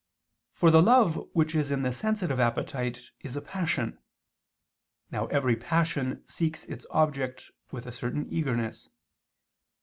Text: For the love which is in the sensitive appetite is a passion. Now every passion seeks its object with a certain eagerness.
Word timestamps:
For 0.55 0.71
the 0.71 0.81
love 0.81 1.23
which 1.33 1.53
is 1.53 1.69
in 1.69 1.83
the 1.83 1.91
sensitive 1.91 2.39
appetite 2.39 3.01
is 3.19 3.35
a 3.35 3.39
passion. 3.41 3.99
Now 5.11 5.27
every 5.27 5.55
passion 5.55 6.23
seeks 6.27 6.65
its 6.65 6.87
object 6.89 7.51
with 7.69 7.85
a 7.85 7.91
certain 7.91 8.25
eagerness. 8.33 8.89